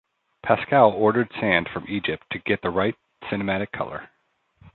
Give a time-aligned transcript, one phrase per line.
[0.41, 2.95] Pascal ordered sand from Egypt to get the right
[3.31, 4.09] cinematic color.